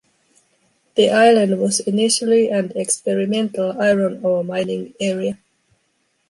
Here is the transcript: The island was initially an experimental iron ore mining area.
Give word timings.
The 0.95 1.11
island 1.11 1.59
was 1.61 1.81
initially 1.81 2.49
an 2.49 2.71
experimental 2.75 3.79
iron 3.79 4.21
ore 4.25 4.43
mining 4.43 4.95
area. 4.99 5.37